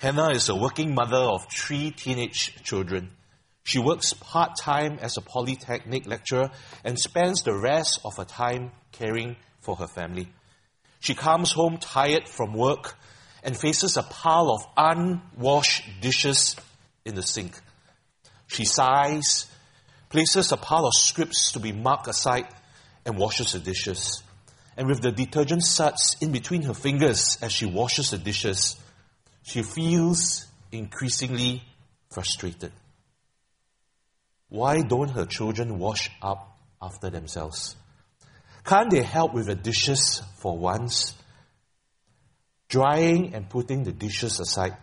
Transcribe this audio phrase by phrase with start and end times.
[0.00, 3.10] Hannah is a working mother of three teenage children.
[3.64, 6.50] She works part time as a polytechnic lecturer
[6.82, 10.32] and spends the rest of her time caring for her family.
[11.00, 12.96] She comes home tired from work
[13.44, 16.56] and faces a pile of unwashed dishes
[17.04, 17.60] in the sink.
[18.46, 19.50] She sighs,
[20.08, 22.48] places a pile of scripts to be marked aside,
[23.04, 24.22] and washes the dishes.
[24.78, 28.76] And with the detergent suds in between her fingers as she washes the dishes,
[29.42, 31.62] she feels increasingly
[32.10, 32.72] frustrated.
[34.48, 37.76] Why don't her children wash up after themselves?
[38.64, 41.14] Can't they help with the dishes for once?
[42.68, 44.76] Drying and putting the dishes aside,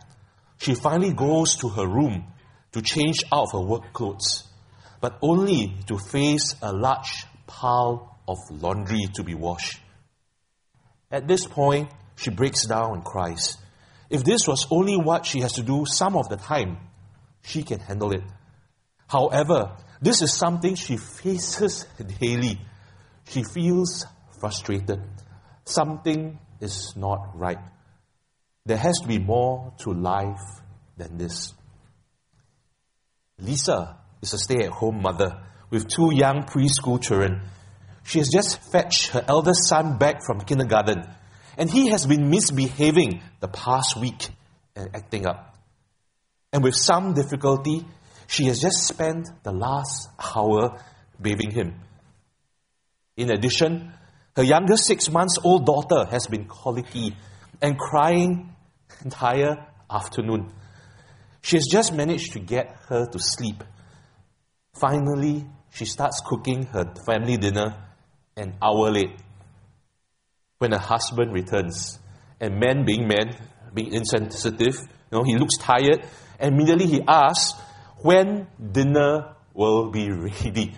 [0.58, 2.26] she finally goes to her room
[2.72, 4.44] to change out of her work clothes,
[5.00, 9.80] but only to face a large pile of laundry to be washed.
[11.12, 13.58] At this point, she breaks down and cries.
[14.10, 16.78] If this was only what she has to do some of the time,
[17.44, 18.24] she can handle it.
[19.08, 21.86] However, this is something she faces
[22.20, 22.60] daily.
[23.26, 24.06] She feels
[24.40, 25.02] frustrated.
[25.66, 27.60] Something is not right.
[28.66, 30.62] There has to be more to life
[30.98, 31.54] than this.
[33.40, 37.42] Lisa is a stay at home mother with two young preschool children.
[38.04, 41.04] She has just fetched her eldest son back from kindergarten,
[41.58, 44.30] and he has been misbehaving the past week
[44.76, 45.58] and acting up.
[46.54, 47.86] And with some difficulty,
[48.28, 50.80] she has just spent the last hour
[51.20, 51.80] bathing him.
[53.18, 53.92] In addition,
[54.36, 57.16] her younger six months old daughter has been colicky
[57.62, 58.54] and crying
[59.04, 60.54] entire afternoon.
[61.42, 63.64] She has just managed to get her to sleep.
[64.80, 67.76] Finally, she starts cooking her family dinner
[68.36, 69.18] an hour late.
[70.60, 72.00] When a husband returns,
[72.40, 73.36] and man being man,
[73.74, 74.76] being insensitive,
[75.12, 76.06] you know, he looks tired,
[76.40, 77.60] and immediately he asks
[78.02, 80.74] when dinner will be ready.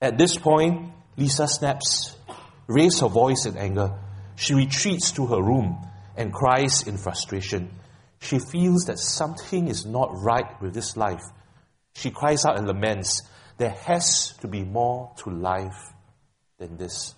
[0.00, 2.16] At this point, Lisa snaps,
[2.66, 3.98] raises her voice in anger.
[4.36, 5.78] She retreats to her room
[6.16, 7.70] and cries in frustration.
[8.20, 11.22] She feels that something is not right with this life.
[11.94, 13.22] She cries out and laments,
[13.58, 15.92] There has to be more to life
[16.58, 17.14] than this.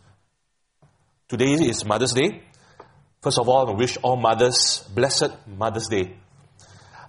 [1.28, 2.42] Today is Mother's Day.
[3.20, 6.16] First of all, I wish all mothers blessed Mother's Day.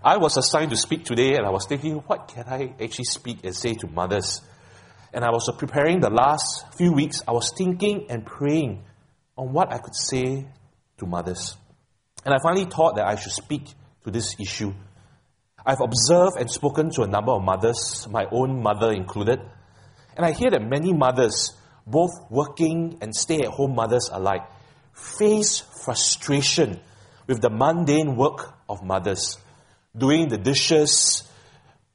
[0.03, 3.39] I was assigned to speak today and I was thinking, what can I actually speak
[3.43, 4.41] and say to mothers?
[5.13, 8.83] and I was preparing the last few weeks, I was thinking and praying
[9.37, 10.45] on what I could say
[10.97, 11.55] to mothers.
[12.25, 13.65] And I finally thought that I should speak
[14.03, 14.73] to this issue.
[15.65, 19.39] I've observed and spoken to a number of mothers, my own mother included,
[20.15, 21.53] and I hear that many mothers,
[21.87, 24.43] both working and stay at home mothers alike,
[24.93, 26.79] face frustration
[27.25, 29.37] with the mundane work of mothers,
[29.97, 31.27] doing the dishes,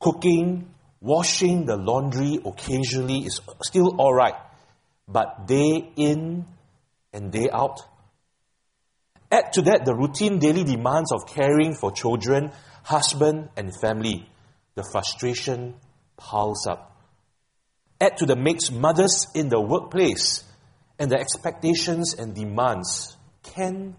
[0.00, 4.36] cooking, Washing the laundry occasionally is still all right,
[5.08, 6.47] but day in
[7.12, 7.81] and day out.
[9.28, 12.52] Add to that the routine daily demands of caring for children,
[12.84, 14.28] husband, and family.
[14.76, 15.75] The frustration
[16.16, 16.91] piles up.
[18.02, 20.42] Add to the mix mothers in the workplace,
[20.98, 23.16] and the expectations and demands
[23.54, 23.94] can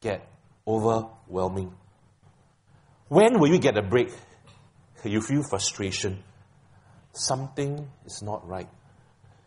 [0.00, 0.30] get
[0.64, 1.74] overwhelming.
[3.08, 4.12] When will you get a break?
[5.02, 6.22] You feel frustration
[7.18, 8.68] something is not right.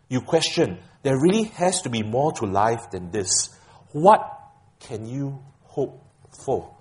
[0.09, 3.49] You question, there really has to be more to life than this.
[3.93, 4.21] What
[4.79, 6.03] can you hope
[6.45, 6.75] for?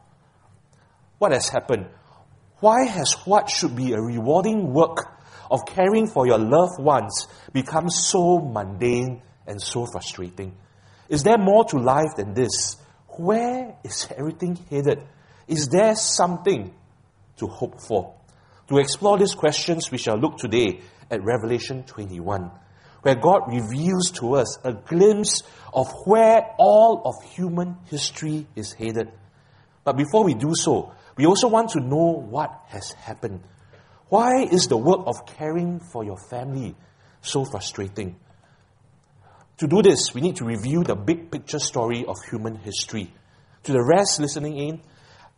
[1.18, 1.86] What has happened?
[2.58, 5.19] Why has what should be a rewarding work
[5.50, 10.56] of caring for your loved ones becomes so mundane and so frustrating?
[11.09, 12.77] Is there more to life than this?
[13.09, 15.03] Where is everything headed?
[15.49, 16.72] Is there something
[17.39, 18.15] to hope for?
[18.69, 22.53] To explore these questions, we shall look today at Revelation 21,
[23.03, 25.43] where God reveals to us a glimpse
[25.75, 29.10] of where all of human history is headed.
[29.83, 33.41] But before we do so, we also want to know what has happened.
[34.10, 36.74] Why is the work of caring for your family
[37.22, 38.16] so frustrating?
[39.59, 43.15] To do this, we need to review the big picture story of human history.
[43.62, 44.83] To the rest listening in,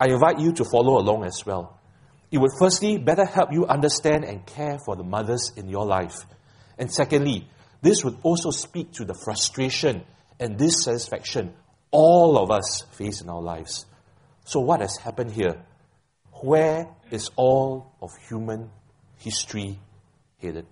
[0.01, 1.79] I invite you to follow along as well.
[2.31, 6.25] It would firstly better help you understand and care for the mothers in your life.
[6.79, 7.49] And secondly,
[7.83, 10.05] this would also speak to the frustration
[10.41, 11.53] and dissatisfaction
[11.91, 13.85] all of us face in our lives.
[14.47, 15.63] So, what has happened here?
[16.43, 18.69] Where is all of human
[19.19, 19.79] history
[20.41, 20.67] headed?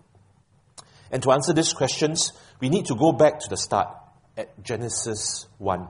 [1.12, 3.86] And to answer these questions, we need to go back to the start
[4.36, 5.86] at Genesis 1.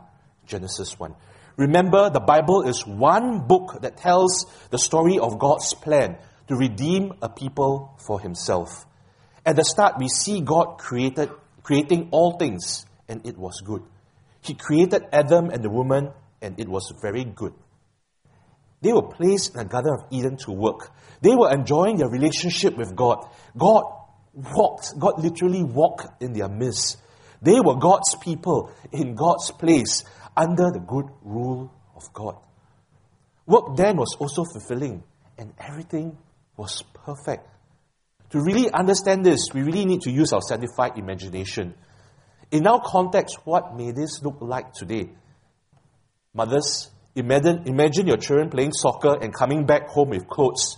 [0.47, 1.15] Genesis 1.
[1.57, 6.19] Remember, the Bible is one book that tells the story of God's plan
[6.49, 8.85] to redeem a people for himself.
[9.47, 11.31] At the start, we see God created,
[11.63, 13.83] creating all things, and it was good.
[14.43, 16.11] He created Adam and the woman,
[16.43, 17.55] and it was very good.
[18.81, 20.91] They were placed in the Garden of Eden to work.
[21.21, 23.29] They were enjoying their relationship with God.
[23.57, 23.85] God
[24.33, 26.97] walked, God literally walked in their midst.
[27.43, 30.05] They were God's people in God's place
[30.37, 32.37] under the good rule of God.
[33.47, 35.03] Work then was also fulfilling,
[35.37, 36.17] and everything
[36.57, 37.47] was perfect.
[38.31, 41.75] To really understand this, we really need to use our sanctified imagination.
[42.51, 45.11] In our context, what may this look like today?
[46.33, 50.77] Mothers, imagine, imagine your children playing soccer and coming back home with clothes.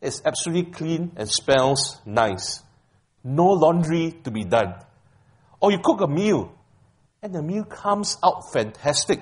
[0.00, 2.62] It's absolutely clean and smells nice.
[3.24, 4.74] No laundry to be done.
[5.60, 6.52] Or you cook a meal
[7.22, 9.20] and the meal comes out fantastic.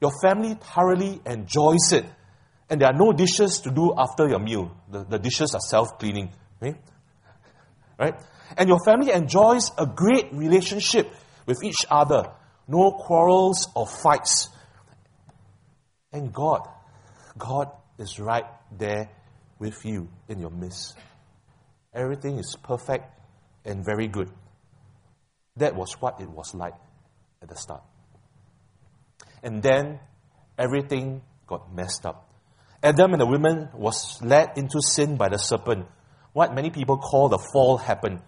[0.00, 2.04] Your family thoroughly enjoys it
[2.68, 4.76] and there are no dishes to do after your meal.
[4.90, 6.30] The, the dishes are self cleaning.
[6.60, 6.74] Right?
[6.74, 6.78] Eh?
[7.98, 8.14] right?
[8.56, 11.10] And your family enjoys a great relationship
[11.46, 12.30] with each other.
[12.68, 14.48] No quarrels or fights.
[16.16, 16.66] And God,
[17.36, 17.68] God
[17.98, 19.10] is right there
[19.58, 20.96] with you in your midst.
[21.92, 23.04] Everything is perfect
[23.66, 24.30] and very good.
[25.56, 26.72] That was what it was like
[27.42, 27.82] at the start.
[29.42, 30.00] And then
[30.56, 32.26] everything got messed up.
[32.82, 35.84] Adam and the woman was led into sin by the serpent.
[36.32, 38.22] What many people call the fall happened.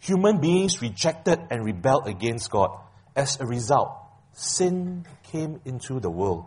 [0.00, 2.70] Human beings rejected and rebelled against God.
[3.14, 3.96] As a result,
[4.32, 6.46] sin came into the world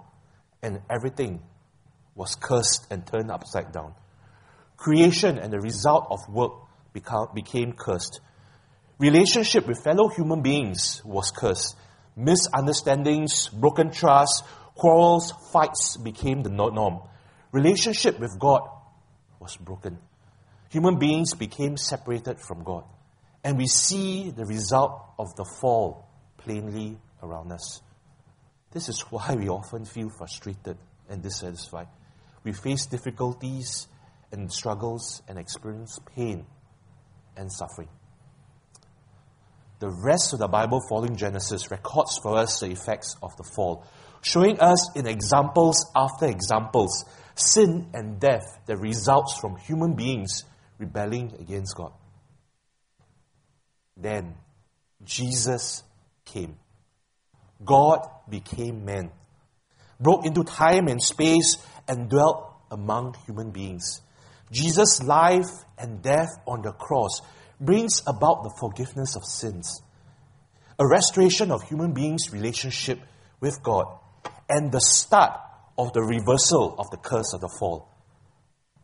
[0.61, 1.41] and everything
[2.15, 3.93] was cursed and turned upside down.
[4.77, 6.53] Creation and the result of work
[6.93, 8.19] became cursed.
[8.99, 11.75] Relationship with fellow human beings was cursed.
[12.15, 14.43] Misunderstandings, broken trust,
[14.75, 16.99] quarrels, fights became the norm.
[17.51, 18.61] Relationship with God
[19.39, 19.97] was broken.
[20.69, 22.83] Human beings became separated from God.
[23.43, 26.07] And we see the result of the fall
[26.37, 27.81] plainly around us.
[28.71, 30.77] This is why we often feel frustrated
[31.09, 31.87] and dissatisfied.
[32.43, 33.87] We face difficulties
[34.31, 36.45] and struggles and experience pain
[37.35, 37.89] and suffering.
[39.79, 43.85] The rest of the Bible following Genesis records for us the effects of the fall,
[44.21, 47.03] showing us in examples after examples
[47.35, 50.43] sin and death that results from human beings
[50.77, 51.91] rebelling against God.
[53.97, 54.35] Then
[55.03, 55.83] Jesus
[56.25, 56.57] came.
[57.63, 59.11] God became man,
[59.99, 64.01] broke into time and space, and dwelt among human beings.
[64.51, 67.21] Jesus' life and death on the cross
[67.59, 69.81] brings about the forgiveness of sins,
[70.79, 72.99] a restoration of human beings' relationship
[73.39, 73.85] with God,
[74.49, 75.39] and the start
[75.77, 77.87] of the reversal of the curse of the fall.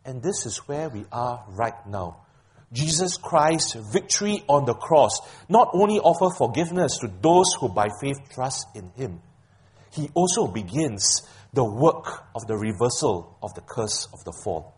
[0.04, 2.22] And this is where we are right now.
[2.72, 8.18] Jesus Christ's victory on the cross not only offer forgiveness to those who by faith
[8.30, 9.20] trust in him,
[9.92, 11.22] he also begins
[11.52, 14.74] the work of the reversal of the curse of the fall.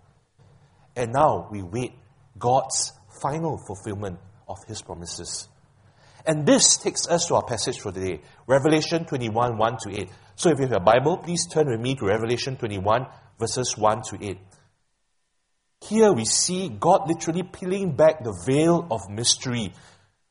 [0.94, 1.92] And now we wait
[2.38, 5.48] God's final fulfillment of his promises.
[6.26, 10.10] And this takes us to our passage for today, Revelation 21 1 to 8.
[10.36, 13.06] So if you have a Bible, please turn with me to Revelation 21,
[13.38, 14.38] verses 1 to 8.
[15.88, 19.72] Here we see God literally peeling back the veil of mystery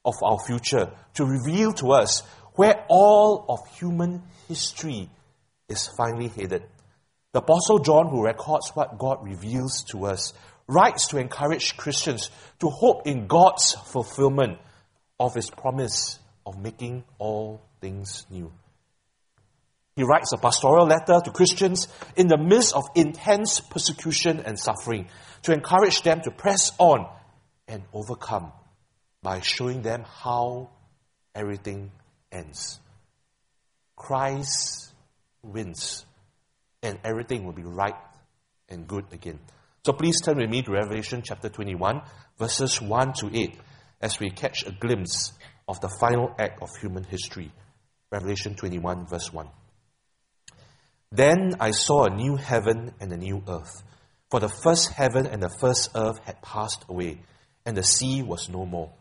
[0.05, 2.21] of our future to reveal to us
[2.55, 5.09] where all of human history
[5.67, 6.63] is finally headed.
[7.31, 10.33] The Apostle John, who records what God reveals to us,
[10.67, 12.29] writes to encourage Christians
[12.59, 14.57] to hope in God's fulfillment
[15.19, 18.51] of his promise of making all things new.
[19.95, 25.09] He writes a pastoral letter to Christians in the midst of intense persecution and suffering
[25.43, 27.07] to encourage them to press on
[27.67, 28.51] and overcome
[29.21, 30.69] by showing them how
[31.35, 31.91] everything
[32.31, 32.79] ends.
[33.95, 34.93] Christ
[35.43, 36.05] wins,
[36.81, 37.95] and everything will be right
[38.69, 39.39] and good again.
[39.85, 42.01] So please turn with me to Revelation chapter 21,
[42.37, 43.57] verses 1 to 8,
[44.01, 45.33] as we catch a glimpse
[45.67, 47.51] of the final act of human history.
[48.11, 49.47] Revelation 21, verse 1.
[51.11, 53.83] Then I saw a new heaven and a new earth.
[54.29, 57.21] For the first heaven and the first earth had passed away,
[57.65, 58.91] and the sea was no more.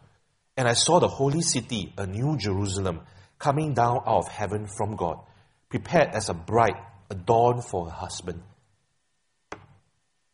[0.57, 3.01] And I saw the holy city, a new Jerusalem,
[3.39, 5.21] coming down out of heaven from God,
[5.69, 6.81] prepared as a bride
[7.11, 8.43] adorned for her husband.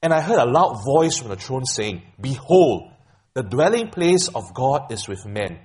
[0.02, 2.90] And I heard a loud voice from the throne saying, Behold,
[3.32, 5.58] the dwelling place of God is with men.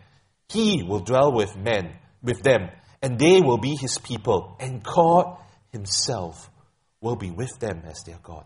[0.49, 2.69] He will dwell with men, with them,
[3.01, 5.37] and they will be his people, and God
[5.71, 6.49] himself
[7.01, 8.45] will be with them as their God.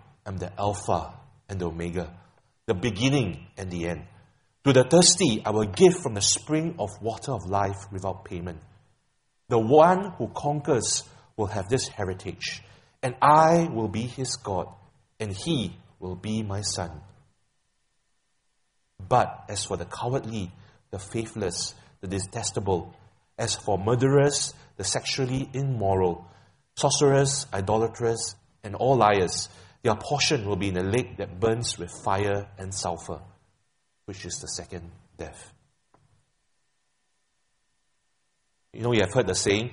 [0.25, 1.13] am the Alpha
[1.49, 2.13] and the Omega,
[2.65, 4.03] the beginning and the end.
[4.63, 8.61] To the thirsty, I will give from the spring of water of life without payment.
[9.49, 11.03] The one who conquers
[11.35, 12.61] will have this heritage,
[13.01, 14.67] and I will be his God,
[15.19, 17.01] and he will be my son.
[19.07, 20.51] But as for the cowardly,
[20.91, 22.93] the faithless, the detestable,
[23.37, 26.27] as for murderers, the sexually immoral,
[26.75, 29.49] sorcerers, idolaters, and all liars,
[29.83, 33.19] their portion will be in a lake that burns with fire and sulfur,
[34.05, 35.51] which is the second death.
[38.73, 39.71] You know, you have heard the saying,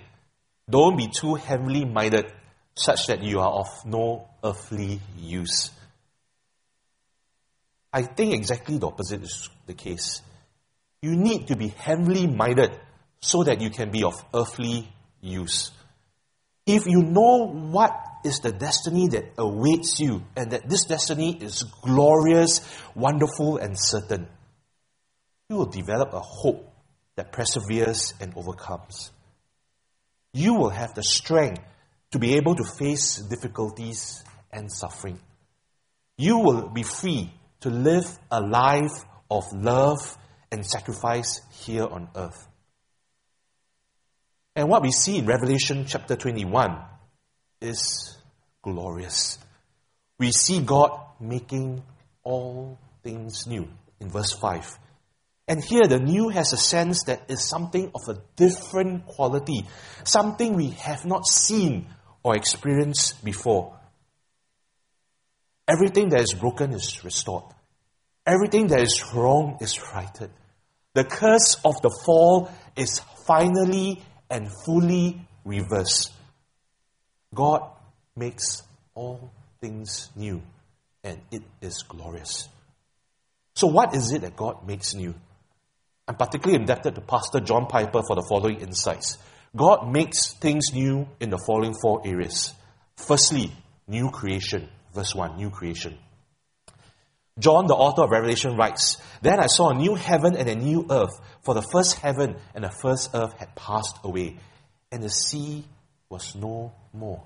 [0.68, 2.32] don't be too heavenly minded
[2.74, 5.70] such that you are of no earthly use.
[7.92, 10.22] I think exactly the opposite is the case.
[11.02, 12.78] You need to be heavenly minded
[13.20, 14.88] so that you can be of earthly
[15.20, 15.70] use.
[16.66, 21.64] If you know what is the destiny that awaits you and that this destiny is
[21.82, 22.61] glorious,
[22.94, 24.28] wonderful, and certain,
[25.49, 26.73] you will develop a hope
[27.16, 29.11] that perseveres and overcomes.
[30.32, 31.62] You will have the strength
[32.11, 35.18] to be able to face difficulties and suffering.
[36.16, 40.16] You will be free to live a life of love
[40.52, 42.47] and sacrifice here on earth.
[44.54, 46.76] And what we see in Revelation chapter 21
[47.61, 48.17] is
[48.72, 49.38] glorious.
[50.18, 51.82] We see God making
[52.22, 53.68] all things new
[54.00, 54.78] in verse 5.
[55.46, 59.66] And here the new has a sense that is something of a different quality,
[60.04, 61.87] something we have not seen
[62.22, 63.75] or experienced before.
[65.66, 67.44] Everything that is broken is restored.
[68.26, 70.30] Everything that is wrong is righted.
[70.94, 76.12] The curse of the fall is finally and fully reversed.
[77.34, 77.70] God
[78.18, 78.62] makes
[78.94, 80.42] all things new,
[81.04, 82.48] and it is glorious.
[83.54, 85.14] So, what is it that God makes new?
[86.06, 89.18] I'm particularly indebted to Pastor John Piper for the following insights.
[89.54, 92.52] God makes things new in the following four areas.
[92.96, 93.52] Firstly,
[93.87, 94.68] new creation.
[94.94, 95.98] Verse 1, new creation.
[97.38, 100.87] John, the author of Revelation, writes Then I saw a new heaven and a new
[100.90, 104.38] earth, for the first heaven and the first earth had passed away,
[104.90, 105.64] and the sea
[106.08, 107.22] was no more.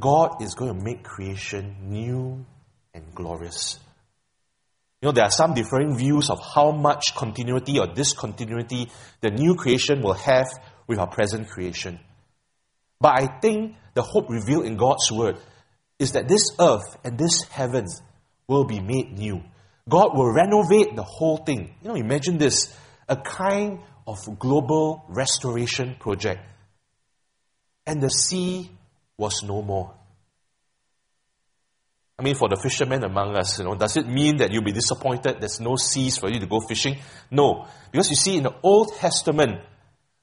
[0.00, 2.44] God is going to make creation new
[2.92, 3.78] and glorious.
[5.00, 9.54] You know, there are some differing views of how much continuity or discontinuity the new
[9.54, 10.46] creation will have
[10.86, 12.00] with our present creation.
[13.00, 15.38] But I think the hope revealed in God's word
[15.98, 18.00] is that this earth and this heavens
[18.48, 19.42] will be made new.
[19.88, 21.74] God will renovate the whole thing.
[21.82, 22.74] You know, imagine this
[23.08, 26.40] a kind of global restoration project.
[27.86, 28.70] And the sea
[29.16, 29.94] was no more.
[32.18, 34.72] I mean, for the fishermen among us, you know, does it mean that you'll be
[34.72, 36.98] disappointed there's no seas for you to go fishing?
[37.30, 37.66] No.
[37.90, 39.60] Because you see, in the Old Testament,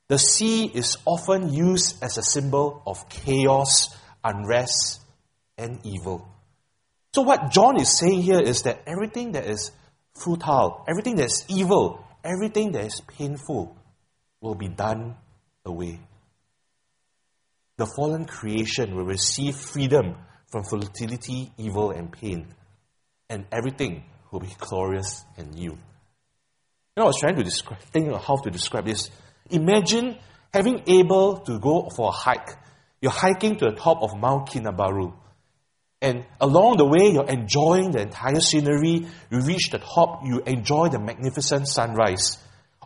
[0.07, 5.01] the sea is often used as a symbol of chaos, unrest,
[5.57, 6.27] and evil.
[7.13, 9.71] So, what John is saying here is that everything that is
[10.15, 13.75] futile, everything that is evil, everything that is painful
[14.39, 15.15] will be done
[15.65, 15.99] away.
[17.81, 20.15] The fallen creation will receive freedom
[20.51, 22.53] from fertility, evil, and pain,
[23.27, 25.71] and everything will be glorious and new.
[25.71, 25.77] You
[26.95, 29.09] know, I was trying to describe, think of how to describe this.
[29.49, 30.15] Imagine
[30.53, 32.51] having able to go for a hike.
[33.01, 35.15] You're hiking to the top of Mount Kinabalu.
[36.03, 39.07] And along the way, you're enjoying the entire scenery.
[39.31, 42.37] You reach the top, you enjoy the magnificent sunrise.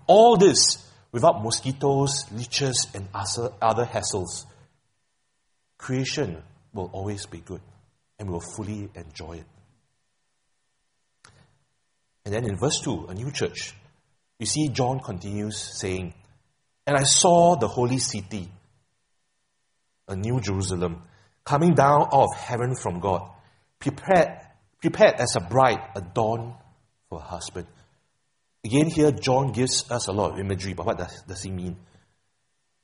[0.07, 4.45] All this without mosquitoes, leeches, and other hassles.
[5.77, 6.41] Creation
[6.73, 7.61] will always be good,
[8.19, 9.45] and we will fully enjoy it.
[12.25, 13.73] And then in verse 2, a new church,
[14.39, 16.13] you see John continues saying,
[16.87, 18.49] And I saw the holy city,
[20.07, 21.03] a new Jerusalem
[21.43, 23.29] coming down out of heaven from God,
[23.79, 24.39] prepared,
[24.81, 26.53] prepared as a bride adorned
[27.09, 27.67] for a husband.
[28.63, 31.77] Again, here John gives us a lot of imagery, but what does, does he mean?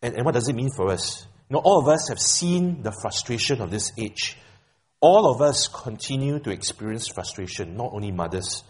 [0.04, 1.26] And, and what does it mean for us?
[1.52, 4.38] Know, all of us have seen the frustration of this age.
[5.02, 8.64] All of us continue to experience frustration, not only mothers.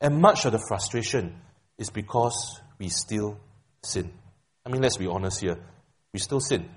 [0.00, 1.34] And much of the frustration
[1.78, 3.40] is because we still
[3.82, 4.12] sin.
[4.64, 5.58] I mean, let's be honest here.
[6.12, 6.68] We still sin.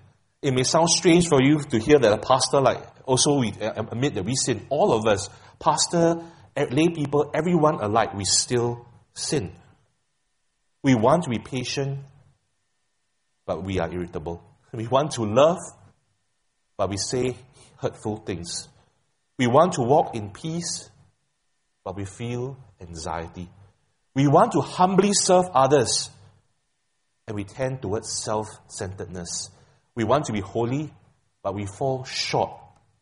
[0.41, 4.15] It may sound strange for you to hear that a pastor, like, also we admit
[4.15, 4.65] that we sin.
[4.69, 6.23] All of us, pastor,
[6.55, 9.51] lay people, everyone alike, we still sin.
[10.81, 11.99] We want to be patient,
[13.45, 14.48] but we are irritable.
[14.73, 15.57] We want to love,
[16.77, 17.35] but we say
[17.77, 18.67] hurtful things.
[19.37, 20.89] We want to walk in peace,
[21.83, 23.49] but we feel anxiety.
[24.13, 26.09] We want to humbly serve others,
[27.27, 29.49] and we tend towards self centeredness.
[29.95, 30.93] We want to be holy,
[31.41, 32.51] but we fall short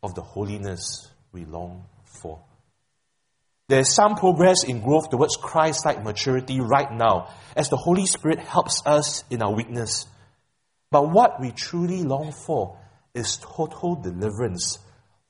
[0.04, 2.40] of the holiness we long for.
[3.68, 8.40] There's some progress in growth towards Christ like maturity right now as the Holy Spirit
[8.40, 10.06] helps us in our weakness.
[10.90, 12.78] But what we truly long for
[13.14, 14.80] is total deliverance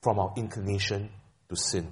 [0.01, 1.09] from our inclination
[1.49, 1.91] to sin.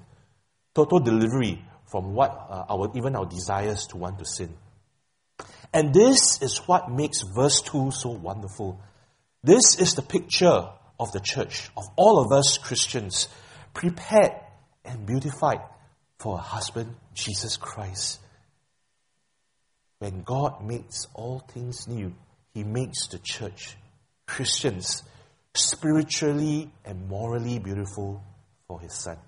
[0.74, 4.54] Total delivery from what uh, our even our desires to want to sin.
[5.72, 8.80] And this is what makes verse 2 so wonderful.
[9.42, 10.68] This is the picture
[10.98, 13.28] of the church, of all of us Christians,
[13.74, 14.32] prepared
[14.84, 15.60] and beautified
[16.18, 18.20] for a husband, Jesus Christ.
[19.98, 22.14] When God makes all things new,
[22.56, 23.76] He makes the church,
[24.26, 25.02] Christians,
[25.52, 28.24] spiritually and morally beautiful
[28.66, 29.18] for His Son.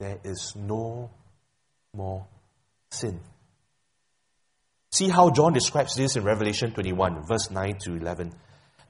[0.00, 1.08] There is no
[1.94, 2.26] more
[2.90, 3.20] sin.
[4.90, 8.34] See how John describes this in Revelation 21, verse 9 to 11.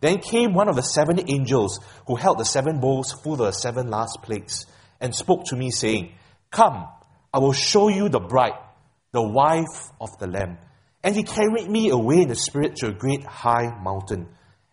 [0.00, 3.52] Then came one of the seven angels who held the seven bowls full of the
[3.52, 4.64] seven last plagues
[4.98, 6.14] and spoke to me, saying,
[6.50, 6.88] Come,
[7.34, 8.58] I will show you the bride,
[9.12, 10.56] the wife of the Lamb.
[11.04, 14.26] And he carried me away in the Spirit to a great high mountain,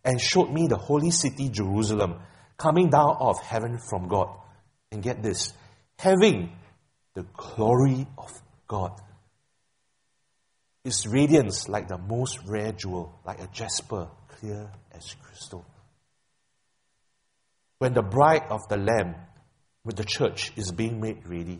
[0.06, 2.22] and showed me the holy city Jerusalem,
[2.58, 4.30] coming down out of heaven from God.
[4.94, 5.54] And get this,
[6.00, 6.54] having
[7.16, 8.32] the glory of
[8.68, 8.94] God.
[10.86, 15.66] Its radiance like the most rare jewel, like a jasper, clear as crystal.
[17.80, 19.16] When the bride of the Lamb
[19.84, 21.60] with the church is being made ready,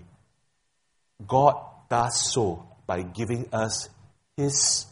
[1.28, 1.56] God
[1.90, 3.90] does so by giving us
[4.38, 4.86] His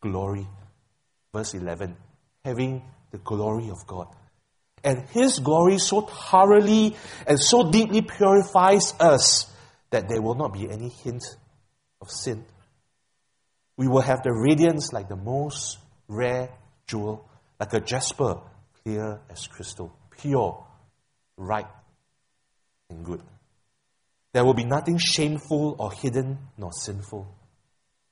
[0.00, 0.46] glory.
[1.32, 1.96] Verse 11
[2.46, 4.06] having the glory of God.
[4.84, 6.96] And His glory so thoroughly
[7.26, 9.52] and so deeply purifies us
[9.90, 11.24] that there will not be any hint
[12.00, 12.44] of sin.
[13.76, 16.50] We will have the radiance like the most rare
[16.86, 18.38] jewel, like a jasper,
[18.82, 20.64] clear as crystal, pure,
[21.36, 21.66] right,
[22.88, 23.22] and good.
[24.32, 27.26] There will be nothing shameful or hidden nor sinful.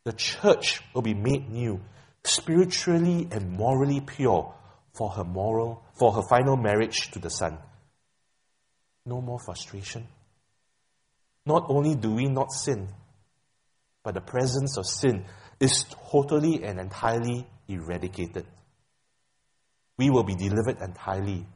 [0.04, 1.80] The church will be made new,
[2.24, 4.54] spiritually and morally pure
[4.92, 7.58] for her moral, for her final marriage to the Son.
[9.06, 10.06] No more frustration.
[11.46, 12.88] Not only do we not sin,
[14.02, 15.24] but the presence of sin
[15.60, 18.46] is totally and entirely eradicated.
[19.96, 21.46] We will be delivered entirely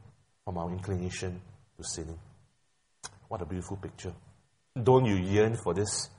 [0.45, 1.41] from our inclination
[1.77, 2.19] to sinning.
[3.27, 4.13] What a beautiful picture.
[4.81, 6.09] Don't you yearn for this?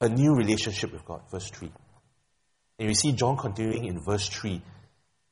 [0.00, 1.70] A new relationship with God, verse 3.
[2.78, 4.62] And we see John continuing in verse 3.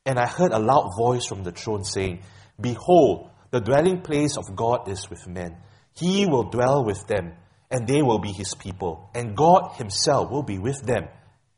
[0.04, 2.20] And I heard a loud voice from the throne saying,
[2.60, 5.56] Behold, the dwelling place of God is with men.
[5.94, 7.32] He will dwell with them,
[7.70, 9.10] and they will be his people.
[9.14, 11.08] And God himself will be with them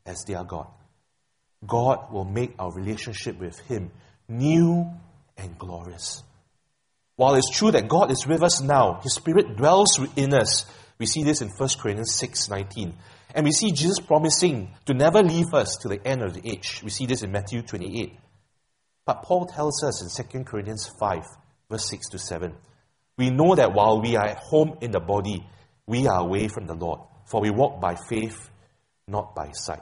[0.05, 0.67] as their God.
[1.65, 3.91] God will make our relationship with him
[4.27, 4.89] new
[5.37, 6.23] and glorious.
[7.15, 10.65] While it's true that God is with us now, His Spirit dwells within us.
[11.01, 12.93] We see this in 1 Corinthians 6 19.
[13.33, 16.81] And we see Jesus promising to never leave us to the end of the age.
[16.83, 18.19] We see this in Matthew 28.
[19.03, 21.23] But Paul tells us in 2 Corinthians 5,
[21.71, 22.53] verse 6 to 7.
[23.17, 25.43] We know that while we are at home in the body,
[25.87, 28.51] we are away from the Lord, for we walk by faith,
[29.07, 29.81] not by sight.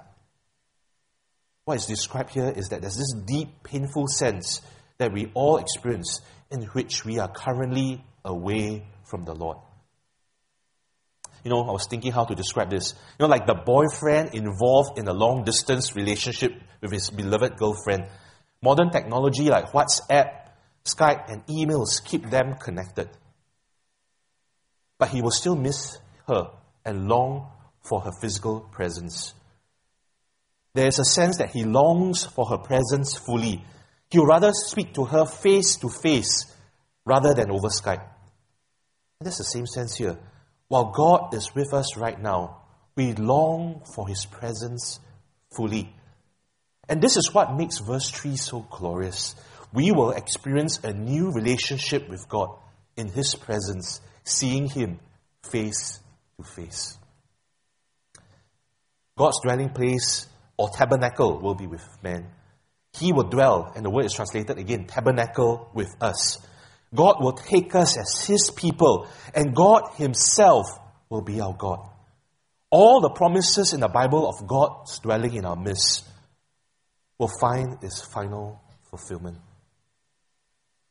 [1.65, 4.61] What is described here is that there's this deep, painful sense
[4.99, 9.57] that we all experience in which we are currently away from the Lord.
[11.43, 12.93] You know, I was thinking how to describe this.
[13.19, 18.07] You know, like the boyfriend involved in a long distance relationship with his beloved girlfriend.
[18.61, 20.49] Modern technology like WhatsApp,
[20.83, 23.09] Skype, and emails keep them connected.
[24.97, 25.97] But he will still miss
[26.27, 26.51] her
[26.83, 27.47] and long
[27.87, 29.33] for her physical presence.
[30.73, 33.63] There is a sense that he longs for her presence fully
[34.09, 36.45] he would rather speak to her face to face
[37.05, 38.01] rather than over Skype.
[39.19, 40.17] And that's the same sense here.
[40.69, 42.61] While God is with us right now,
[42.95, 44.99] we long for His presence
[45.55, 45.93] fully.
[46.87, 49.35] And this is what makes verse 3 so glorious.
[49.73, 52.49] We will experience a new relationship with God
[52.95, 54.99] in His presence, seeing Him
[55.43, 55.99] face
[56.37, 56.97] to face.
[59.17, 62.27] God's dwelling place or tabernacle will be with man.
[62.93, 66.37] He will dwell, and the word is translated again, tabernacle with us.
[66.93, 70.65] God will take us as His people, and God Himself
[71.09, 71.87] will be our God.
[72.71, 76.07] All the promises in the Bible of God's dwelling in our midst
[77.17, 79.37] will find its final fulfillment.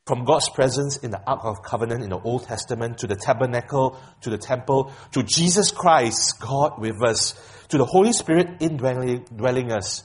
[0.06, 4.00] From God's presence in the Ark of Covenant in the Old Testament to the tabernacle,
[4.22, 7.34] to the temple, to Jesus Christ, God with us,
[7.68, 10.02] to the Holy Spirit indwelling dwelling us,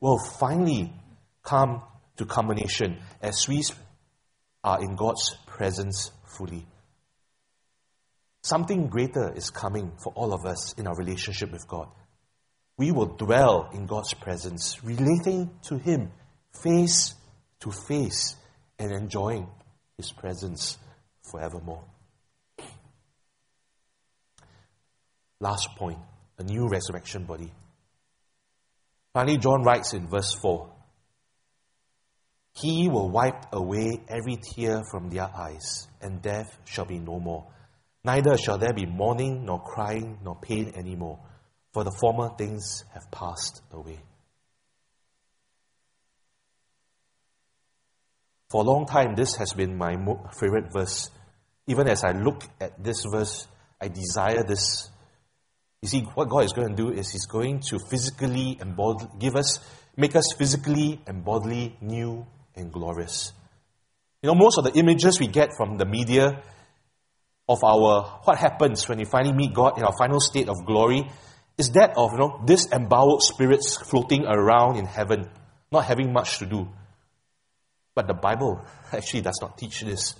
[0.00, 0.92] will finally
[1.42, 1.82] come
[2.16, 3.62] to culmination as we
[4.62, 6.66] are in God's presence fully.
[8.42, 11.88] Something greater is coming for all of us in our relationship with God.
[12.78, 16.10] We will dwell in God's presence, relating to Him
[16.62, 17.14] face
[17.60, 18.36] to face
[18.78, 19.46] and enjoying
[19.98, 20.78] His presence
[21.30, 21.84] forevermore.
[25.40, 25.98] Last point
[26.38, 27.52] a new resurrection body.
[29.12, 30.70] Finally, John writes in verse 4
[32.54, 37.46] He will wipe away every tear from their eyes, and death shall be no more.
[38.04, 41.20] Neither shall there be mourning, nor crying, nor pain anymore,
[41.72, 44.00] for the former things have passed away.
[48.50, 49.94] For a long time, this has been my
[50.40, 51.10] favorite verse.
[51.68, 53.46] Even as I look at this verse,
[53.80, 54.90] I desire this.
[55.82, 58.76] You see, what God is going to do is He's going to physically and
[59.20, 59.60] give us,
[59.96, 63.32] make us physically and bodily new and glorious.
[64.22, 66.42] You know, most of the images we get from the media
[67.48, 71.10] of our what happens when we finally meet God in our final state of glory
[71.58, 75.28] is that of you know disemboweled spirits floating around in heaven,
[75.72, 76.68] not having much to do.
[77.94, 80.14] But the Bible actually does not teach this.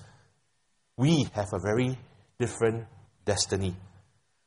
[0.97, 1.99] We have a very
[2.39, 2.87] different
[3.25, 3.77] destiny.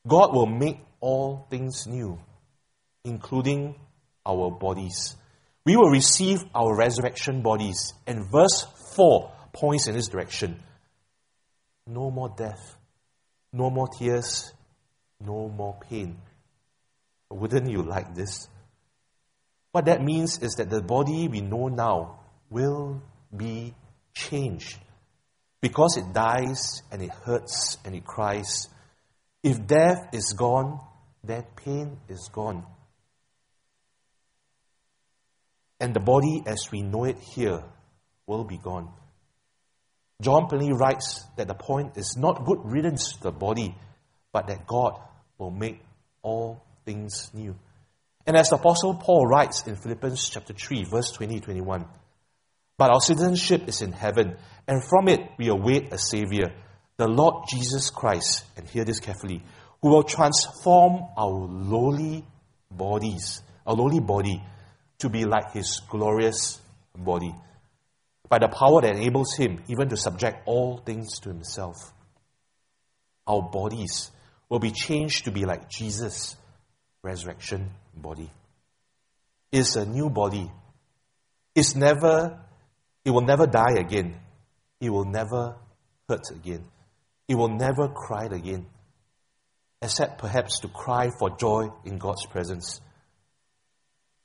[0.06, 2.20] God will make all things new,
[3.06, 3.76] including
[4.26, 5.16] our bodies.
[5.66, 7.94] We will receive our resurrection bodies.
[8.06, 10.62] And verse 4 points in this direction.
[11.88, 12.78] No more death,
[13.52, 14.54] no more tears,
[15.20, 16.18] no more pain.
[17.30, 18.48] Wouldn't you like this?
[19.72, 23.02] What that means is that the body we know now will
[23.36, 23.74] be
[24.14, 24.80] changed.
[25.62, 28.68] Because it dies and it hurts and it cries.
[29.42, 30.80] If death is gone,
[31.24, 32.66] then pain is gone.
[35.84, 37.62] And the body as we know it here
[38.26, 38.88] will be gone.
[40.22, 43.76] John plainly writes that the point is not good riddance to the body,
[44.32, 44.98] but that God
[45.38, 45.82] will make
[46.22, 47.58] all things new.
[48.26, 51.86] And as the Apostle Paul writes in Philippians chapter 3, verse 20 21,
[52.78, 56.54] but our citizenship is in heaven, and from it we await a Savior,
[56.96, 59.44] the Lord Jesus Christ, and hear this carefully,
[59.82, 62.24] who will transform our lowly
[62.72, 64.42] bodies, our lowly body,
[65.04, 66.60] to be like his glorious
[66.98, 67.36] body
[68.30, 71.78] by the power that enables him even to subject all things to himself.
[73.28, 74.12] Our bodies
[74.50, 76.36] will be changed to be like Jesus'
[77.02, 78.32] resurrection body.
[79.52, 80.50] It's a new body.
[81.54, 82.40] It's never,
[83.04, 84.16] it will never die again.
[84.80, 85.58] It will never
[86.08, 86.64] hurt again.
[87.28, 88.68] It will never cry again.
[89.82, 92.80] Except perhaps to cry for joy in God's presence.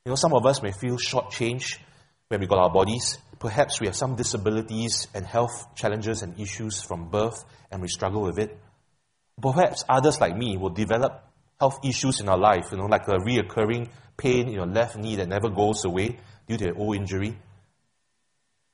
[0.09, 1.77] You know, some of us may feel shortchanged
[2.29, 3.19] when we got our bodies.
[3.39, 8.23] Perhaps we have some disabilities and health challenges and issues from birth and we struggle
[8.23, 8.59] with it.
[9.39, 11.29] Perhaps others like me will develop
[11.61, 15.17] health issues in our life, you know, like a reoccurring pain in your left knee
[15.17, 17.37] that never goes away due to an old injury.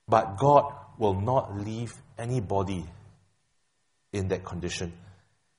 [0.06, 2.84] But God will not leave anybody
[4.12, 4.92] in that condition.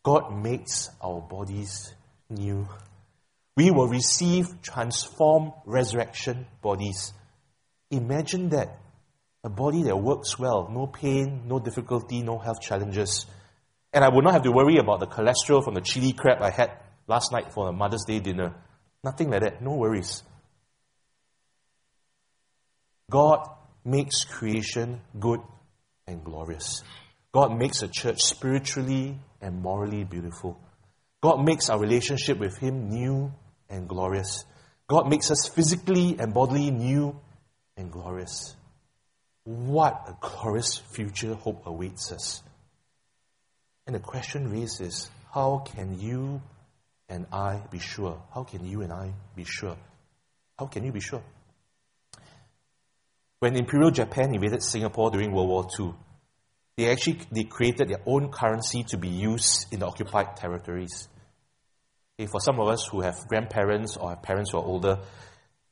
[0.03, 1.93] God makes our bodies
[2.29, 2.65] new.
[3.57, 7.13] We will receive transformed resurrection bodies.
[7.89, 8.79] Imagine that
[9.43, 13.25] a body that works well, no pain, no difficulty, no health challenges.
[13.93, 16.49] And I would not have to worry about the cholesterol from the chili crab I
[16.49, 16.71] had
[17.07, 18.55] last night for a Mother's Day dinner.
[19.03, 20.23] Nothing like that, no worries.
[23.09, 23.47] God
[23.85, 25.39] makes creation good
[26.07, 26.83] and glorious.
[27.31, 30.59] God makes a church spiritually and morally beautiful.
[31.21, 33.31] God makes our relationship with Him new
[33.69, 34.45] and glorious.
[34.88, 37.19] God makes us physically and bodily new
[37.78, 38.56] and glorious.
[39.43, 42.41] What a glorious future hope awaits us.
[43.88, 46.41] And the question raised is how can you
[47.10, 48.21] and I be sure?
[48.34, 49.78] How can you and I be sure?
[50.58, 51.21] How can you be sure?
[53.45, 55.93] when Imperial Japan invaded Singapore during World War II,
[56.78, 61.08] they actually they created their own currency to be used in the occupied territories.
[62.17, 64.99] Okay, for some of us who have grandparents or have parents who are older,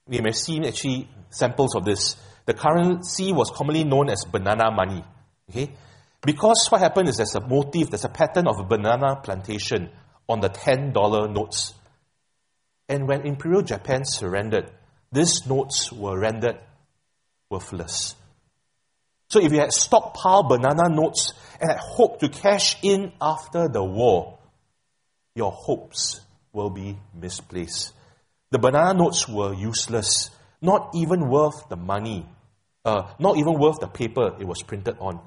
[0.07, 2.17] we may have seen actually samples of this.
[2.45, 5.05] The currency was commonly known as banana money.
[5.49, 5.71] Okay?
[6.21, 9.89] Because what happened is there's a motif, there's a pattern of a banana plantation
[10.27, 11.73] on the $10 notes.
[12.89, 14.69] And when Imperial Japan surrendered,
[15.13, 16.59] these notes were rendered
[17.49, 18.15] worthless.
[19.29, 23.83] So if you had stockpiled banana notes and had hoped to cash in after the
[23.83, 24.39] war,
[25.35, 26.19] your hopes
[26.53, 27.93] will be misplaced.
[28.51, 30.29] The banana notes were useless,
[30.61, 32.25] not even worth the money,
[32.85, 35.19] uh, not even worth the paper it was printed on.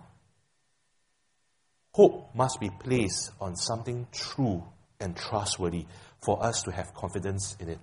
[1.92, 4.62] Hope must be placed on something true
[5.00, 5.86] and trustworthy
[6.24, 7.78] for us to have confidence in it.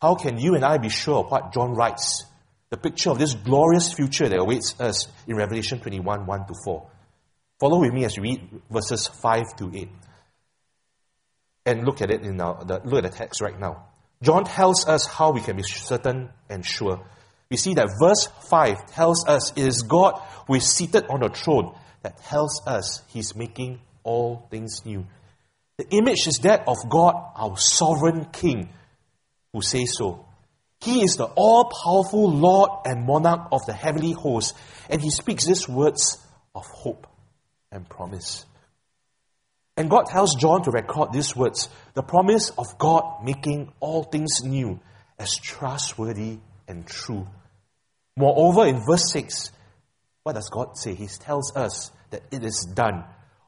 [0.00, 2.24] How can you and I be sure of what John writes?
[2.70, 6.86] The picture of this glorious future that awaits us in Revelation 21 1 to 4.
[7.58, 9.88] Follow with me as we read verses 5 to 8.
[11.68, 13.88] And look at it in our, the, look at the text right now.
[14.22, 17.04] John tells us how we can be certain and sure.
[17.50, 21.28] We see that verse 5 tells us it is God who is seated on the
[21.28, 25.06] throne that tells us He's making all things new.
[25.76, 28.70] The image is that of God, our sovereign King,
[29.52, 30.24] who says so.
[30.80, 34.54] He is the all powerful Lord and monarch of the heavenly host,
[34.88, 36.18] and He speaks these words
[36.54, 37.06] of hope
[37.70, 38.46] and promise.
[39.78, 44.42] And God tells John to record these words the promise of God making all things
[44.42, 44.80] new
[45.20, 47.28] as trustworthy and true.
[48.16, 49.52] Moreover, in verse 6,
[50.24, 50.94] what does God say?
[50.94, 53.04] He tells us that it is done.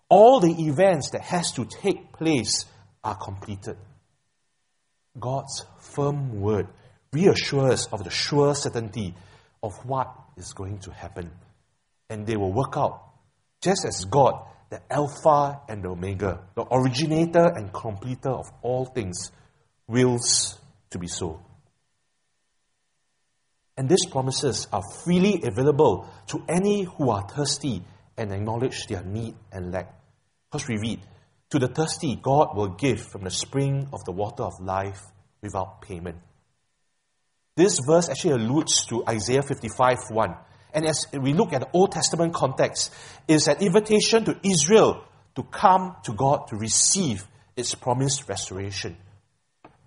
[0.08, 2.64] All the events that has to take place
[3.02, 3.76] are completed.
[5.18, 6.68] God's firm word
[7.12, 9.16] reassures of the sure certainty
[9.64, 11.32] of what is going to happen.
[12.08, 13.02] And they will work out
[13.60, 19.32] just as God, the Alpha and the Omega, the originator and completer of all things,
[19.88, 20.58] wills
[20.90, 21.42] to be so.
[23.76, 27.82] And these promises are freely available to any who are thirsty
[28.16, 29.98] and acknowledge their need and lack.
[30.50, 31.00] Because we read,
[31.50, 35.00] To the thirsty, God will give from the spring of the water of life
[35.42, 36.18] without payment.
[37.56, 40.34] This verse actually alludes to Isaiah 55 1.
[40.72, 42.92] And as we look at the Old Testament context,
[43.26, 45.04] it's an invitation to Israel
[45.34, 48.96] to come to God to receive its promised restoration.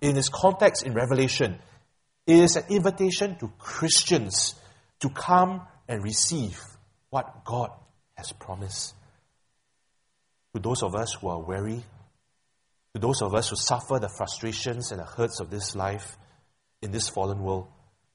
[0.00, 1.58] In its context in Revelation,
[2.26, 4.54] it is an invitation to Christians
[5.00, 6.60] to come and receive
[7.10, 7.70] what God
[8.14, 8.94] has promised.
[10.54, 11.82] To those of us who are weary,
[12.94, 16.16] to those of us who suffer the frustrations and the hurts of this life
[16.80, 17.66] in this fallen world,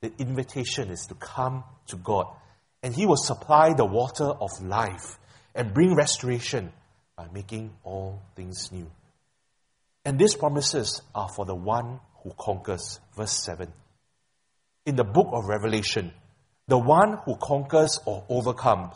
[0.01, 2.27] the invitation is to come to God,
[2.83, 5.19] and He will supply the water of life
[5.55, 6.71] and bring restoration
[7.15, 8.89] by making all things new.
[10.05, 12.99] And these promises are for the one who conquers.
[13.15, 13.71] Verse 7
[14.89, 16.11] in the book of Revelation,
[16.67, 18.95] the one who conquers or overcomes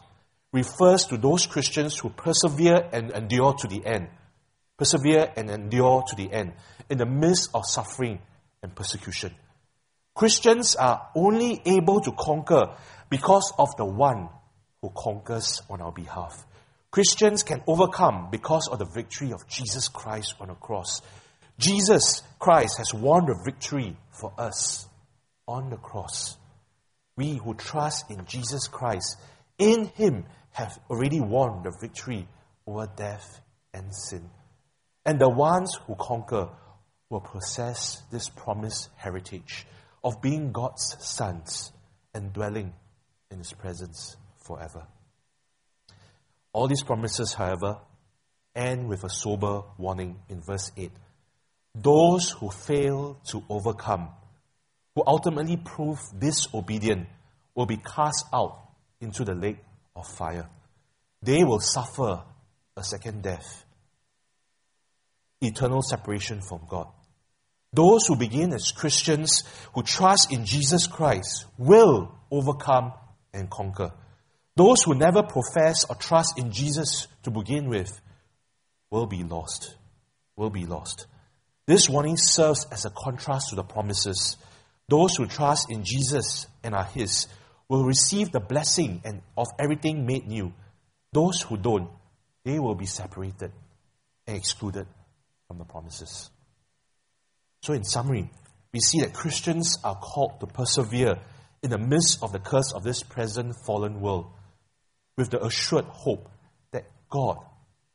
[0.51, 4.07] refers to those Christians who persevere and endure to the end.
[4.77, 6.53] Persevere and endure to the end
[6.89, 8.19] in the midst of suffering
[8.63, 9.35] and persecution.
[10.15, 12.75] Christians are only able to conquer
[13.09, 14.29] because of the one
[14.81, 16.45] who conquers on our behalf.
[16.91, 21.01] Christians can overcome because of the victory of Jesus Christ on the cross.
[21.57, 24.87] Jesus Christ has won the victory for us
[25.47, 26.37] on the cross.
[27.15, 29.17] We who trust in Jesus Christ,
[29.57, 32.27] in Him, have already won the victory
[32.67, 33.41] over death
[33.73, 34.29] and sin.
[35.05, 36.49] And the ones who conquer
[37.09, 39.65] will possess this promised heritage
[40.03, 41.71] of being God's sons
[42.13, 42.73] and dwelling
[43.33, 44.87] in His presence forever.
[46.53, 47.79] All these promises, however,
[48.55, 50.91] end with a sober warning in verse 8.
[51.75, 54.09] Those who fail to overcome
[54.95, 57.07] who ultimately prove disobedient
[57.55, 58.59] will be cast out
[59.01, 59.57] into the lake
[59.95, 60.47] of fire.
[61.21, 62.23] They will suffer
[62.75, 63.65] a second death,
[65.41, 66.87] eternal separation from God.
[67.71, 69.43] Those who begin as Christians
[69.73, 72.93] who trust in Jesus Christ will overcome
[73.33, 73.91] and conquer.
[74.55, 77.99] Those who never profess or trust in Jesus to begin with
[78.91, 79.75] will be lost.
[80.35, 81.07] Will be lost.
[81.65, 84.37] This warning serves as a contrast to the promises
[84.89, 87.27] those who trust in Jesus and are His
[87.67, 90.53] will receive the blessing and of everything made new.
[91.11, 91.89] Those who don't,
[92.43, 93.51] they will be separated
[94.27, 94.87] and excluded
[95.47, 96.29] from the promises.
[97.61, 98.29] So, in summary,
[98.73, 101.15] we see that Christians are called to persevere
[101.63, 104.27] in the midst of the curse of this present fallen world
[105.17, 106.29] with the assured hope
[106.71, 107.37] that God,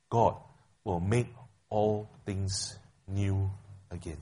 [0.09, 0.37] God
[0.85, 1.29] will make
[1.69, 3.51] all things new
[3.91, 4.17] again.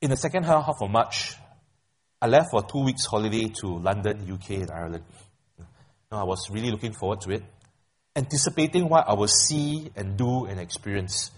[0.00, 1.36] In the second half of March,
[2.20, 5.04] I left for two weeks holiday to London, UK, and Ireland.
[6.10, 7.44] I was really looking forward to it,
[8.16, 11.30] anticipating what I will see and do and experience.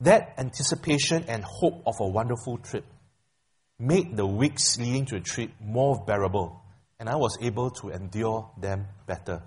[0.00, 2.84] That anticipation and hope of a wonderful trip
[3.78, 6.62] made the weeks leading to the trip more bearable,
[6.98, 9.42] and I was able to endure them better.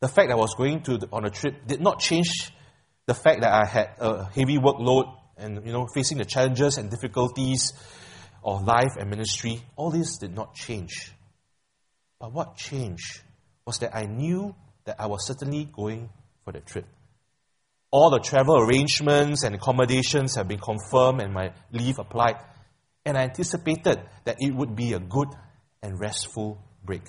[0.00, 2.52] The fact that I was going to the, on a trip did not change
[3.06, 6.90] the fact that I had a heavy workload and you know facing the challenges and
[6.90, 7.72] difficulties
[8.44, 9.62] of life and ministry.
[9.76, 11.12] All this did not change.
[12.20, 13.22] But what changed
[13.66, 16.10] was that I knew that I was certainly going
[16.44, 16.86] for the trip.
[17.90, 22.36] All the travel arrangements and accommodations have been confirmed and my leave applied.
[23.04, 25.28] And I anticipated that it would be a good
[25.82, 27.04] and restful break.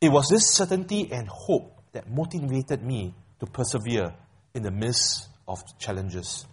[0.00, 4.14] It was this certainty and hope that motivated me to persevere
[4.54, 6.46] in the midst of challenges.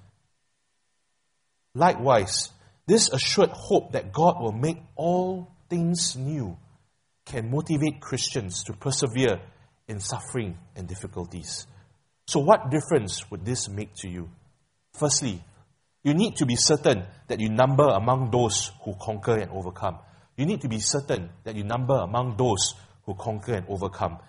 [1.75, 2.51] Likewise,
[2.87, 6.57] this assured hope that God will make all things new
[7.25, 9.39] can motivate Christians to persevere
[9.87, 11.67] in suffering and difficulties.
[12.31, 14.29] So, what difference would this make to you?
[14.97, 15.43] Firstly,
[16.01, 19.99] you need to be certain that you number among those who conquer and overcome.
[20.37, 24.19] You need to be certain that you number among those who conquer and overcome.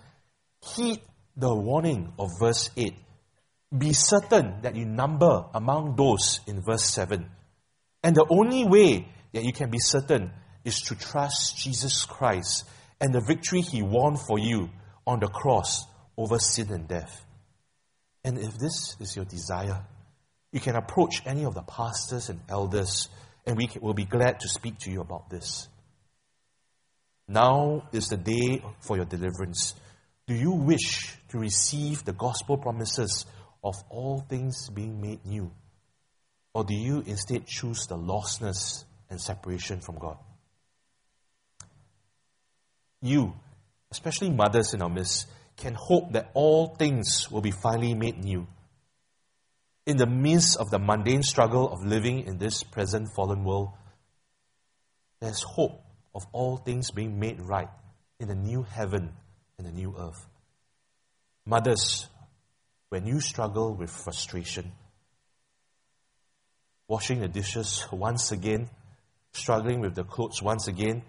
[0.75, 0.99] Heed
[1.37, 2.93] the warning of verse 8.
[3.77, 7.25] Be certain that you number among those in verse 7.
[8.03, 10.29] And the only way that you can be certain
[10.65, 12.65] is to trust Jesus Christ
[12.99, 14.71] and the victory he won for you
[15.07, 15.85] on the cross
[16.17, 17.25] over sin and death.
[18.23, 19.85] And if this is your desire,
[20.51, 23.09] you can approach any of the pastors and elders,
[23.45, 25.67] and we will be glad to speak to you about this.
[27.27, 29.73] Now is the day for your deliverance.
[30.27, 33.25] Do you wish to receive the gospel promises
[33.63, 35.51] of all things being made new?
[36.53, 40.17] Or do you instead choose the lostness and separation from God?
[43.01, 43.33] You,
[43.91, 45.27] especially mothers in our midst,
[45.57, 48.47] can hope that all things will be finally made new.
[49.85, 53.69] In the midst of the mundane struggle of living in this present fallen world,
[55.19, 55.81] there's hope
[56.15, 57.69] of all things being made right
[58.19, 59.13] in the new heaven
[59.57, 60.25] and the new earth.
[61.45, 62.07] Mothers,
[62.89, 64.71] when you struggle with frustration,
[66.87, 68.69] washing the dishes once again,
[69.33, 71.03] struggling with the clothes once again,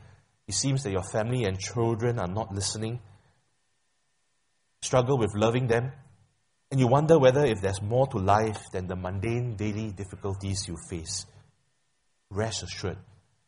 [0.49, 3.01] it seems that your family and children are not listening
[4.85, 5.93] struggle with loving them,
[6.71, 10.77] and you wonder whether if there's more to life than the mundane daily difficulties you
[10.91, 11.27] face.
[12.31, 12.99] Rest assured,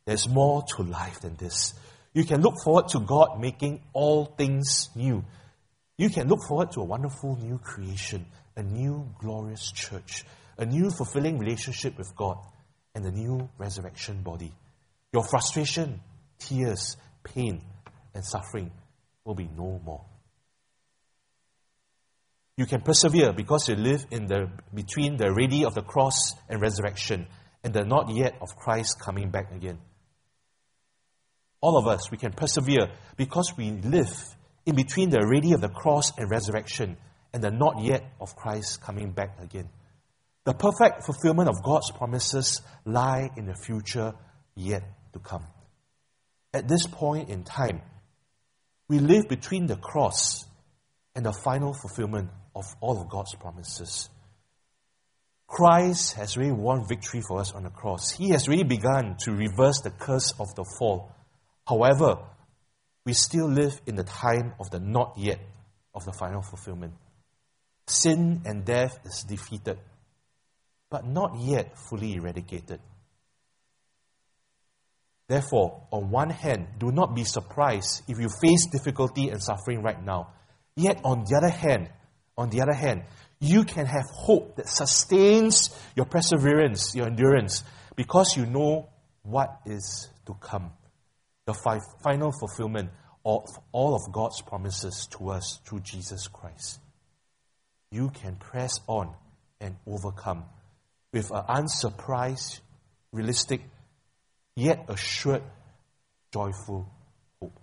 [0.05, 1.73] there's more to life than this.
[2.13, 5.23] You can look forward to God making all things new.
[5.97, 10.23] You can look forward to a wonderful new creation, a new glorious church,
[10.57, 12.37] a new fulfilling relationship with God,
[12.95, 14.53] and a new resurrection body.
[15.13, 16.01] Your frustration,
[16.39, 17.61] tears, pain,
[18.15, 18.71] and suffering
[19.25, 20.05] will be no more.
[22.57, 26.59] You can persevere because you live in the between the ready of the cross and
[26.59, 27.27] resurrection
[27.63, 29.77] and the not yet of Christ coming back again.
[31.61, 34.11] All of us, we can persevere because we live
[34.65, 36.97] in between the ready of the cross and resurrection
[37.31, 39.69] and the not yet of Christ coming back again.
[40.45, 44.13] The perfect fulfillment of God's promises lie in the future
[44.55, 45.45] yet to come.
[46.53, 47.81] At this point in time,
[48.87, 50.46] we live between the cross
[51.17, 54.07] and the final fulfillment of all of God's promises.
[55.47, 58.11] Christ has really won victory for us on the cross.
[58.11, 61.11] He has really begun to reverse the curse of the fall.
[61.67, 62.19] However,
[63.03, 65.39] we still live in the time of the not yet
[65.95, 66.93] of the final fulfillment.
[67.87, 69.79] Sin and death is defeated,
[70.91, 72.79] but not yet fully eradicated.
[75.27, 80.03] Therefore, on one hand, do not be surprised if you face difficulty and suffering right
[80.03, 80.33] now.
[80.77, 81.89] Yet, on the other hand,
[82.37, 83.03] on the other hand,
[83.39, 87.63] you can have hope that sustains your perseverance, your endurance,
[87.95, 88.87] because you know
[89.23, 90.71] what is to come.
[91.47, 92.91] The fi- final fulfillment
[93.25, 96.79] of all of God's promises to us through Jesus Christ.
[97.89, 99.15] You can press on
[99.59, 100.45] and overcome
[101.11, 102.59] with an unsurprised,
[103.11, 103.61] realistic,
[104.55, 105.41] yet assured,
[106.31, 106.87] joyful
[107.41, 107.59] hope.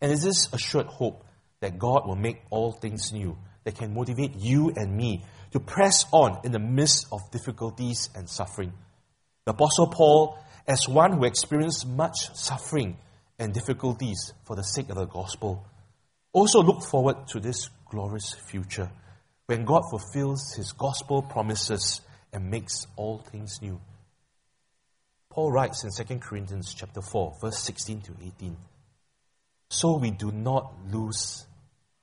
[0.00, 1.24] And it is this assured hope
[1.60, 6.04] that God will make all things new, that can motivate you and me to press
[6.12, 8.72] on in the midst of difficulties and suffering.
[9.44, 12.98] The Apostle Paul, as one who experienced much suffering
[13.38, 15.66] and difficulties for the sake of the gospel,
[16.32, 18.90] also looked forward to this glorious future
[19.46, 22.02] when God fulfills his gospel promises
[22.32, 23.80] and makes all things new.
[25.30, 28.56] Paul writes in 2 Corinthians chapter 4, verse 16 to 18.
[29.70, 31.46] So we do not lose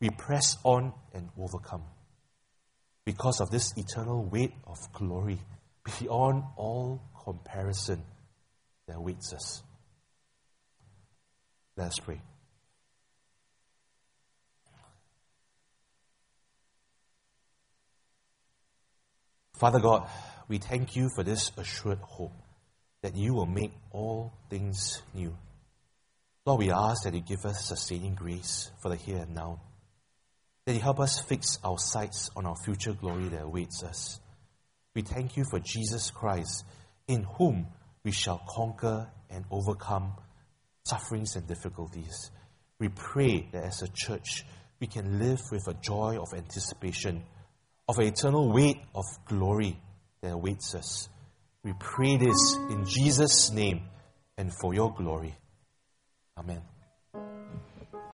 [0.00, 1.84] We press on and overcome
[3.04, 5.40] because of this eternal weight of glory
[5.98, 8.02] beyond all comparison
[8.86, 9.62] that awaits us.
[11.76, 12.20] Let us pray.
[19.54, 20.08] Father God,
[20.48, 22.32] we thank you for this assured hope
[23.02, 25.36] that you will make all things new.
[26.46, 29.60] Lord, we ask that you give us sustaining grace for the here and now.
[30.66, 34.20] That you help us fix our sights on our future glory that awaits us.
[34.94, 36.64] We thank you for Jesus Christ,
[37.08, 37.66] in whom
[38.04, 40.14] we shall conquer and overcome
[40.84, 42.30] sufferings and difficulties.
[42.78, 44.44] We pray that as a church,
[44.80, 47.22] we can live with a joy of anticipation,
[47.88, 49.78] of an eternal weight of glory
[50.22, 51.08] that awaits us.
[51.62, 53.82] We pray this in Jesus' name
[54.38, 55.34] and for your glory.
[56.38, 56.69] Amen.